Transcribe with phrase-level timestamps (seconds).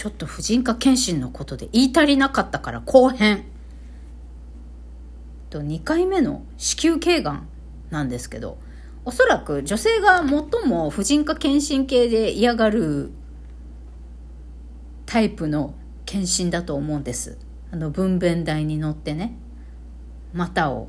[0.00, 3.44] ちょっと婦人科検診のことで言い足りなかったから後編。
[5.50, 7.48] と2回目の子宮頸がん
[7.90, 8.56] なんですけど、
[9.04, 13.10] おそらく女性が最も婦人科検診系で嫌がる
[15.04, 15.74] タイプの
[16.06, 17.36] 検診だと思うんです。
[17.70, 19.36] あの分娩台に乗ってね、
[20.32, 20.88] 股を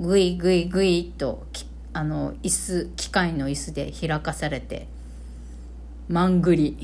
[0.00, 1.46] ぐいぐいぐいと
[1.92, 4.88] あの椅子機械の椅子で開かされて
[6.08, 6.78] まんぐり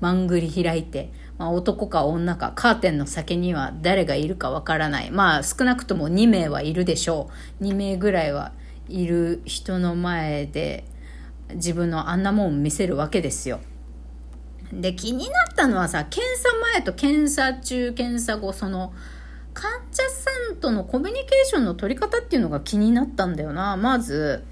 [0.00, 8.52] まんぐり開いて、まあ、男か女かカーテンの先には誰がいるかわからないまあ少なくとも2名はいるでしょう2名ぐらいは
[8.88, 10.84] いる人の前で
[11.54, 13.60] 自分のあんなもん見せるわけですよ
[14.72, 18.92] で気になったのはさ検査前と検査中検査後その
[19.58, 23.76] 患者さんとのコミュニケーションの取り方っていうのが気になったんだよな。
[23.76, 24.44] まず、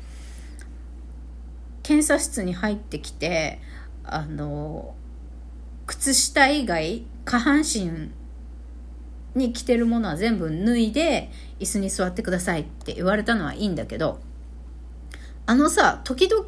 [1.84, 3.60] 検査室に入ってきて、
[4.02, 4.96] あの、
[5.86, 8.10] 靴下以外、下半身
[9.34, 14.20] に着てるものは全部脱いで、椅子に座ってくださいって言われたのはいいんだけど、
[15.46, 16.44] あのさ、時々、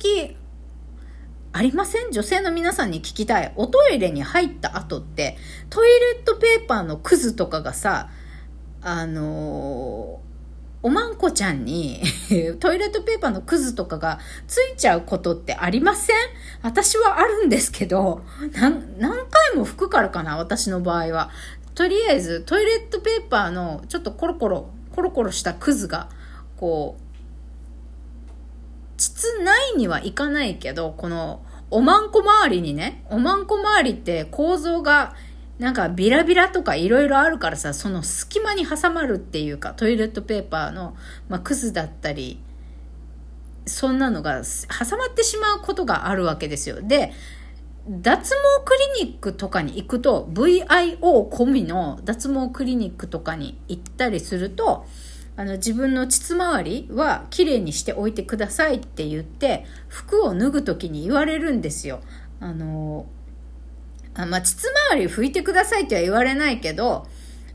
[1.52, 2.12] ありません？
[2.12, 3.52] 女性の皆さんに聞きたい。
[3.56, 5.36] おトイレに入った後って、
[5.70, 8.10] トイレットペーパーのクズとかがさ、
[8.82, 10.20] あの
[10.82, 12.00] おまんこちゃんに
[12.60, 16.16] トイレットペーパーのクズとかがついちゃうことってありません？
[16.62, 18.82] 私はあるんですけど、何
[19.26, 21.30] 回も拭くからかな私の場合は。
[21.74, 26.08] とりあえずトイレットペーパーのちょっとコロコロ、コロコロしたクズが、
[26.56, 27.02] こう、
[28.96, 35.14] 膣ないにはいかないけど、このおまんこ周りにね、おまんこ周りって構造が
[35.58, 40.96] なんかビラビラとかいろいろあるからさ、その隙間に挟まるっていうか、トイレットペーパーの、
[41.28, 42.40] まあ、クズだったり、
[43.66, 46.80] そんなのが挟まってしまうことがあるわけですよ。
[46.80, 47.12] で、
[47.88, 54.84] 脱毛クリニックとかに行くと、VIO 込みの脱毛クリニックとかに行ったりすると、
[55.36, 62.00] あの自分の膣周りは綺麗にしておいてくださいって言って、服を脱ぐ時に言われるんですよ。
[62.40, 63.06] あの、
[64.14, 67.06] あまあ、膣周り拭いてくださいっては言われないけど、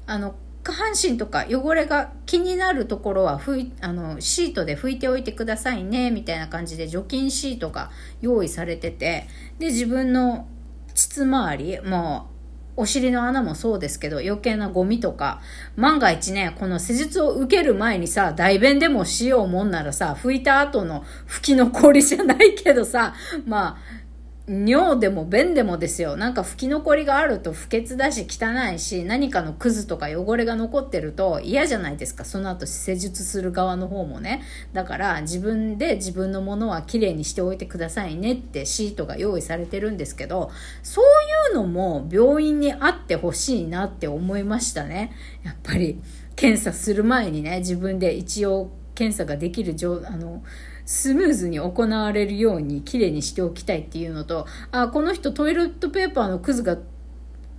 [0.07, 7.91] あの、下半身とか汚れが気になるところは拭い、あの、シートで拭いておいてくださいね、みたいな感じで除菌シートが
[8.21, 9.27] 用意されてて、
[9.59, 10.47] で、自分の
[10.95, 12.33] 膣周り、もう、
[12.75, 15.41] お尻の穴もそうですけど、余計なゴミとか、
[15.75, 23.13] 万が一ね、この施術を受ける前にさ、代弁でもしようもんならさ、拭いた後の拭き残りじゃないけどさ、
[23.45, 24.02] まあ、
[24.45, 26.17] 尿でも便でもですよ。
[26.17, 32.25] なんか拭き残りがあると不潔だし汚いし、何かのクズとか汚れが残ってると嫌じゃないですか。
[32.25, 34.43] その後施術する側の方もね。
[34.73, 41.05] だから自分で自分のものはきれいにしておいてくださいねってシートが用意されてるんですけど、そう
[41.51, 45.13] いうのも病院にあってほしいなって思いましたね。
[45.43, 46.01] やっぱり
[46.35, 50.43] 検査する前にね、自分で一応検査ができる状、あの、
[50.85, 56.77] スムーズに行われるように綺麗にしておきたいっていうのと、あ、この人トイレットペーパーのクズが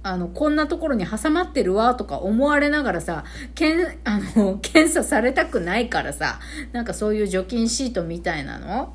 [0.06, 3.24] あの、こんなところに挟まってるわとか思われながらさ、
[3.54, 6.40] けん、 あの、検査されたくないからさ、
[6.72, 8.94] なんかそういう除菌シートみたいなの？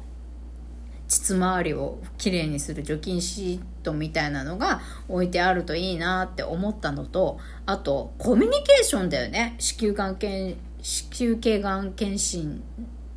[1.07, 9.55] 膣周りをきれいにする除菌シートみたいなのが置いてあるといいなって思ったのと、あと、コミュニケーションだよね。
[9.57, 12.61] 子宮がん検、子宮頸がん検診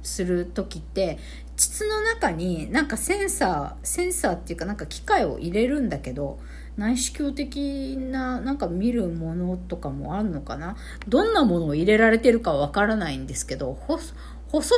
[0.02, 1.18] する時って
[1.56, 6.38] 膣の中になんかセンサーセンサーっていうかなんか機械を入れるんだけど
[6.76, 10.76] 内視鏡的ななんか見るものとかもあるのかな？
[11.06, 14.14] どんなものを入れられてるかわからないんですけど細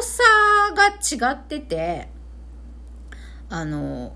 [0.02, 0.22] さ
[0.74, 2.08] が違ってて
[3.48, 4.14] あの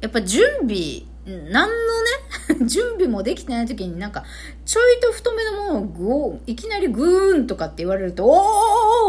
[0.00, 4.24] やっぱ準備何のね、 準備もできてない時になんか、
[4.64, 8.38] ちょいと太めのものをぐお、いきなりグーンとかって言われると、おー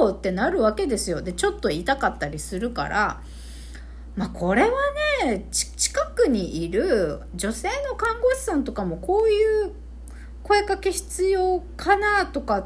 [0.08, 1.22] ってなるわけですよ。
[1.22, 3.22] で、ちょっと痛かったりするから、
[4.16, 4.70] まあこれは
[5.26, 9.74] ね、近くにいる女性の看護師さんとかもこういう
[10.44, 12.66] 声かけ必要かなとかっ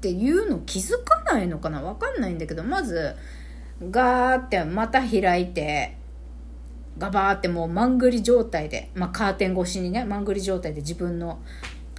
[0.00, 3.14] ていうの気づかないのかなわかんないんだけど、まず、
[3.90, 5.96] ガーってまた開いて、
[6.98, 11.38] ガバーってもうまんぐり状態で、まあ、カーテン越しにね、まんぐり状態で自分の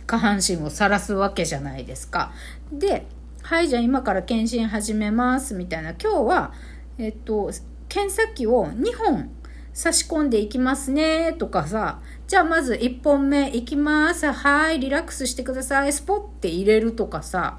[0.06, 2.34] 下半身を晒すわけじゃないですか。
[2.72, 3.06] で、
[3.50, 5.96] はい、じゃあ今から検診始めますみたいな。
[6.00, 6.54] 今日は、
[7.00, 7.50] えっと、
[7.88, 9.32] 検査機を2本
[9.74, 14.32] 差し込んでいきますねとかさ、じゃあまず1本目いきます。
[14.32, 15.92] はい、リラックスしてください。
[15.92, 17.58] スポッて入れるとかさ、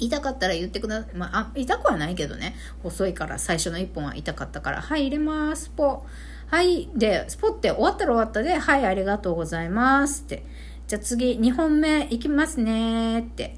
[0.00, 1.14] 痛かったら言ってください。
[1.14, 2.56] まあ、痛くはないけどね。
[2.82, 4.82] 細いから最初の1本は痛かったから。
[4.82, 5.70] はい、入れます。
[5.70, 6.04] ポ
[6.48, 6.90] はい。
[6.96, 10.44] で、スポって終わったら終わったで、はい、ありがとうございますって。
[10.88, 13.56] じゃあ次、2本目いきますねって。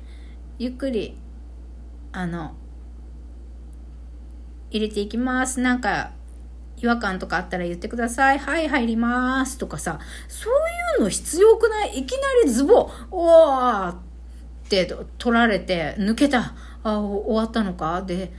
[0.58, 1.16] ゆっくり、
[2.18, 2.52] あの、
[4.72, 5.60] 入れていきます。
[5.60, 6.10] なんか、
[6.78, 8.40] 違和感とかあったら言ってください。
[8.40, 10.52] はい、入りますとかさ、そう
[10.98, 11.98] いうの必要くない？
[12.00, 13.96] いきなりズボン、おーっ
[14.68, 16.56] て取られて、抜けた。
[16.82, 18.02] あ、終わったのか？
[18.02, 18.32] で、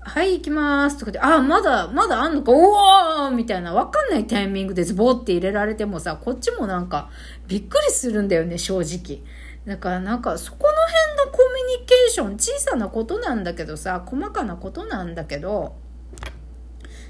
[0.00, 7.10] はい、行きますとかで、あ、まだ、まだあんのか、おーみたいな、わかんないタイミングでズボって入れられてもさ、こっちもなんか、
[7.46, 9.22] びっくりするんだよね、正直。
[9.66, 15.74] だからなんか、そこの辺のコミュニケーション、小さなことなんだけどさ、細かなことなんだけど、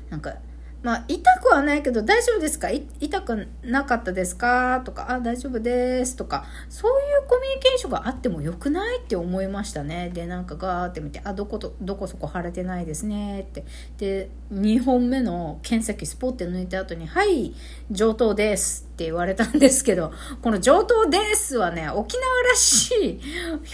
[0.08, 0.36] なんか、
[0.86, 2.68] まあ、痛くはないけど、大丈夫ですか？
[2.70, 4.82] 痛くなかったですか？
[4.84, 10.10] とか、あ、大丈夫ですとか、そういうコミュニケーションがあってもよくないって思いましたね。
[10.14, 13.64] で、なんかガーって見て、あ、どこと、どこそこ腫れてないですねって。
[13.98, 17.52] で、2本目の検査機スポって抜いた後に、はい、
[17.90, 23.20] 上等ですって言われたんですけど、この上等ですはね、沖縄らしい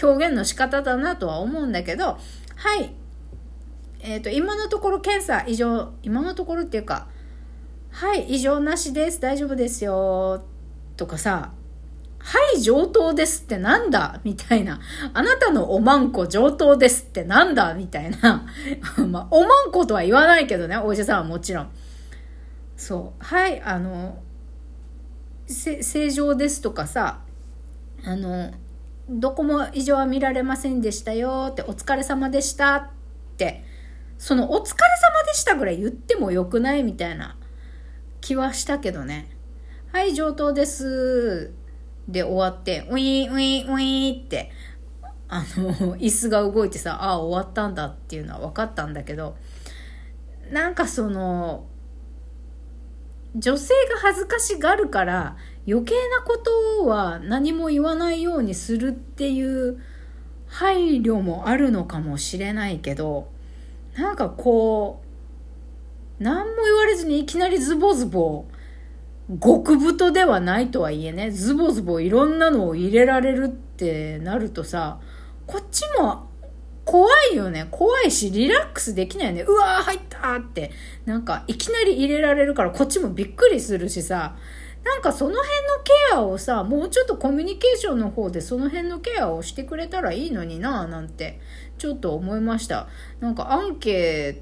[0.03, 2.17] 表現の仕方だなとは思うんだけど、
[2.55, 2.91] はい、
[4.03, 7.07] えっ、ー、と、今のところ検査異常、今のところっていうか、
[7.89, 10.43] はい、異常なしです、大丈夫ですよ、
[10.97, 11.53] とかさ、
[12.19, 14.79] はい、上等ですってなんだみたいな。
[15.13, 18.45] あなたのおまんこ上等ですってなんだみたいな。
[19.09, 21.69] まあ、おまんことは言わないけどね、お医者さんはもちろん。
[22.75, 23.23] そう。
[23.23, 24.17] はい、あの、
[25.47, 27.19] 正常ですとかさ、
[28.05, 28.51] あの、
[29.09, 32.89] どこも異常は見られませんでしたよって、お疲れ様でしたっ
[33.37, 33.63] て、
[34.17, 37.35] そのお疲れ様でしたぐらい言ってもよくないみたいな
[38.21, 39.29] 気はしたけどね。
[39.91, 41.53] はい、上等です。
[42.07, 44.51] で終わって、ウィーン、ウィー、ウィーって、
[45.27, 49.35] あの、 椅子が動いてさ、ああ、終わったんだっていうのは分かったんだけど、
[50.51, 51.65] なんかその、
[53.35, 55.37] 女性が恥ずかしがるから
[55.67, 59.81] 余計なことは何も言わないようにするっていう
[60.47, 63.29] 配慮もあるのかもしれないけど、
[63.95, 65.01] なんかこ
[66.19, 68.45] う、何も言われずにいきなりズボズボ、
[69.41, 74.99] 極太ではないとはいえね、ズボズボいろんなのを入れられるってなるとさ、
[75.47, 76.29] こっちも
[76.85, 77.67] 怖いよね。
[77.71, 79.41] 怖いし、リラックスできないよね。
[79.43, 80.71] うわー入ったって。
[81.05, 84.35] なんか、いきなり入れられるからこっちもびっくりするしさ、
[84.83, 85.49] なんかその辺の
[85.83, 91.39] ケアをさ、もうちょっとコミュニケーションの方でその辺のケアをしてくれたらいいのになぁなんて、
[91.77, 92.87] ちょっと思いました。
[93.19, 94.41] なんかアンケ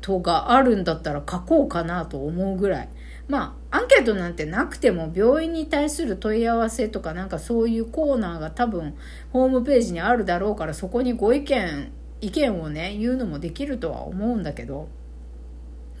[0.00, 2.88] トがあるんだったら書こうかなと思うぐらい。
[3.26, 8.94] まあ、アンケートなんてなくても病院に対する問い合わせとかなんかそういうコーナーが多分
[9.32, 14.88] ホームページにあるだろうからそこにご意見、意見をね、言うのもできるとは思うんだけど、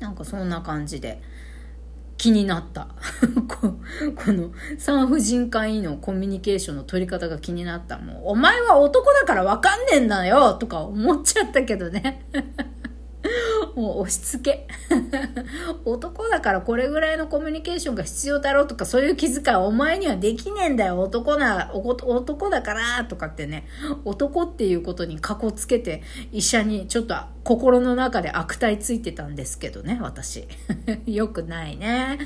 [0.00, 1.20] なんかそんな感じで。
[2.18, 2.88] 気になった
[3.48, 3.74] こ。
[4.32, 7.98] の産婦人科医のコミュニケーションの取り方が気になった。
[7.98, 12.26] もう、お前は男だからわかんねえんだよとか思っちゃったけどね。
[13.78, 14.66] もう押し付け。
[15.86, 21.00] 男だからこれぐらいのコミュニケーションが必要だろうとか、そういう気遣いお前にはできねえんだよ。
[21.00, 23.68] 男な、男だからとかってね、
[24.04, 26.02] 男っていうことにかこつけて、
[26.32, 27.14] 医者にちょっと
[27.44, 30.48] 心の中で悪態ついてたんですけどね、私。
[31.06, 32.18] よくないね。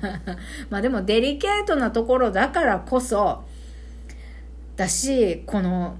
[0.68, 3.42] まあでもデリケートなところだからこそ、
[4.76, 5.96] だし、この、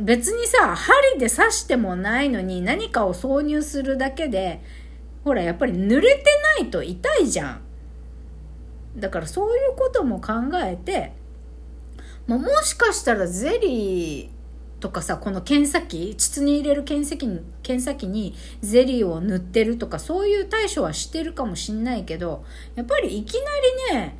[0.00, 4.62] 別にさ、針で刺してもないのに何かを挿入するだけで、
[5.24, 6.24] ほら、やっぱり濡れて
[6.60, 7.60] ないと痛いじゃん。
[8.96, 10.32] だからそういうことも考
[10.62, 11.12] えて、
[12.26, 14.34] まあ、もしかしたらゼリー
[14.80, 23.40] とかさ、この検査機、膣に入れる検査機に、検査機にゼリーを塗ってるとか、そういう対処はしてるかもしんないけど、やっぱりいきな
[23.90, 24.18] りね、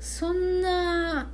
[0.00, 1.30] そんな、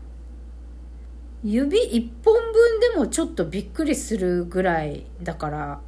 [1.45, 5.81] 指1本分でもちょっとびっくりするぐらいだから。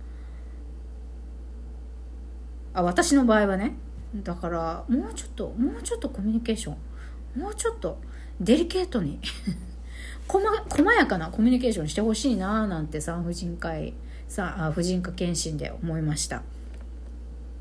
[2.73, 3.75] あ私の場合はね。
[4.17, 6.75] だからもうちょっともうちょっとコミュニケーショ
[7.37, 7.41] ン。
[7.41, 7.99] もうちょっと
[8.41, 9.21] デリケートに。
[10.27, 10.43] 細
[10.93, 13.93] やかなコミュニケーションしてほしいななんて産婦人科医
[14.27, 16.43] さあ婦人科検診で思いました。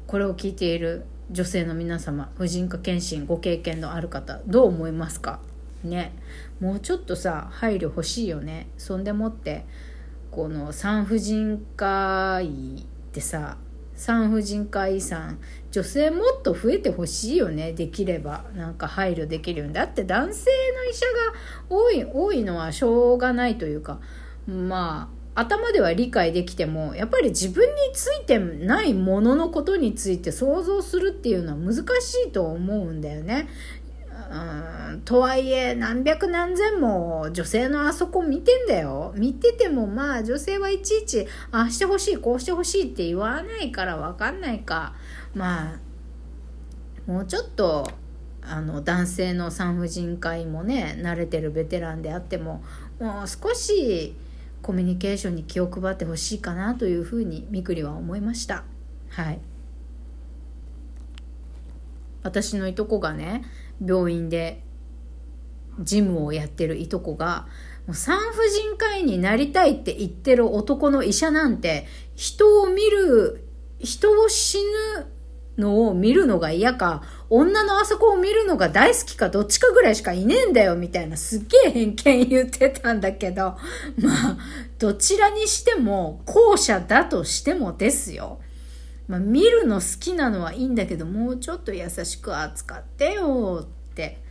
[0.08, 5.40] これを聞いている女性の皆様婦人科検診ご経験のある方どう思いますか？
[5.84, 6.14] ね。
[6.60, 8.68] もうちょっとさ配慮欲しいよね。
[8.78, 9.66] そんでもって
[10.32, 13.58] この産婦人科医ってさ
[13.96, 15.40] 産婦人科医さん
[15.72, 17.74] 女性もっと増えてほしいよね。
[17.74, 18.46] できれば。
[18.56, 19.74] なんか配慮できるように。
[19.74, 21.12] だって男性の医者が
[21.70, 24.00] 多い多いのはしょうがないというか。
[24.48, 33.48] まあ頭では理解できても、やっぱり自分についてないもののことについて想像するっていうのは難しいと思うんだよね。
[34.34, 39.14] うん、とはいえ、何百何千も女性のあそこ見てんだよ。
[39.16, 44.96] 見ててもまあ女性はいちいち、ああしてほしい、こうしてほしいって言わないからわかんないか。
[45.36, 45.80] まあ、
[47.06, 47.88] もうちょっと、
[48.46, 52.62] あの男性の産婦人科医もね慣れてるベテランであっても
[53.00, 54.16] もう少し
[54.62, 58.64] コミュニケーションに気を配ってほしいかなというふうにみくりは思いました
[59.10, 59.40] はい
[62.24, 63.44] 私のいとこがね
[63.86, 64.64] 病院で
[65.80, 67.48] ジムをやってるいとこが
[67.92, 73.46] 産婦人科医になりたいって言ってる男の医者なんて人を見る
[73.80, 74.60] 人を死
[74.98, 75.08] ぬ
[75.58, 84.38] のを見るのが嫌か、女のあそこを見るのが大好きかどっちかぐらいしかいねえんだよみたいなすっげえ偏見言ってたんだけど、まあ、
[84.80, 88.40] どちらにしても後者だとしてもですよ。
[89.08, 94.24] まあ、見るの好きなのはいいんだけど、もうちょっと優しく扱ってよって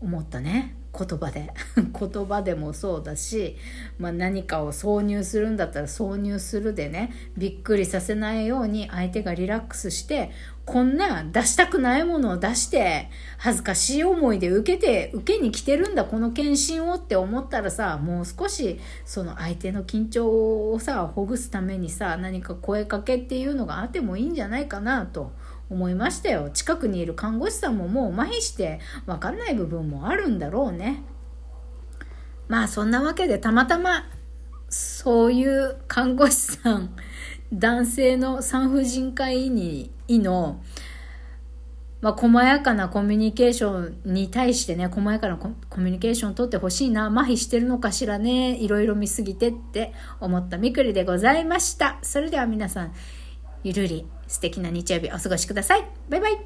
[0.00, 0.76] 思ったね。
[0.92, 1.50] 言葉で
[1.98, 3.56] 言葉でもそうだし、
[3.98, 10.30] まあ、何かを挿入するんだったら挿入するでねびっくりさせないように相手がリラックスして
[10.64, 25.32] こんな出したくないものを出して恥ずかしい思いで受けて受けに来てるんだこの検診をって思ったらさもう少しその相手の緊張をさほぐすためにさ何か声かけっていうのがあってもいいんじゃないかなと
[25.68, 26.50] 思いましたよ。
[26.50, 31.02] 近くにいる看護師さんももう麻痺して分かんない部分もあるんだろうね。
[32.46, 34.04] まあそんなわけでたまたま
[34.68, 36.94] そういう看護師さん
[37.52, 40.60] 男性の産婦人科医に医の
[42.02, 51.98] まあ、細やかなコミュニケーションに対してね、細やかなコミュニケーションをとってほしいな、麻痺してるのかしらね、いろいろ見すぎてって思ったみくりでございました。
[52.02, 52.92] それでは皆さん、
[53.62, 55.86] ゆるり素敵な日曜日お過ごしください。
[56.08, 56.44] バイバイ。